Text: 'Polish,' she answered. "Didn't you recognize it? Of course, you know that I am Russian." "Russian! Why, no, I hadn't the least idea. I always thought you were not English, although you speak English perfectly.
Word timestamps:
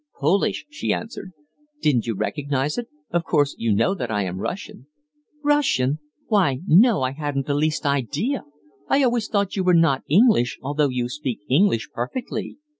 'Polish,' 0.19 0.65
she 0.67 0.91
answered. 0.91 1.31
"Didn't 1.79 2.07
you 2.07 2.15
recognize 2.15 2.79
it? 2.79 2.87
Of 3.11 3.23
course, 3.23 3.53
you 3.59 3.71
know 3.71 3.93
that 3.93 4.09
I 4.09 4.23
am 4.23 4.39
Russian." 4.39 4.87
"Russian! 5.43 5.99
Why, 6.25 6.61
no, 6.65 7.03
I 7.03 7.11
hadn't 7.11 7.45
the 7.45 7.53
least 7.53 7.85
idea. 7.85 8.43
I 8.89 9.03
always 9.03 9.27
thought 9.27 9.55
you 9.55 9.63
were 9.63 9.75
not 9.75 10.03
English, 10.09 10.57
although 10.63 10.89
you 10.89 11.07
speak 11.07 11.41
English 11.47 11.89
perfectly. 11.93 12.57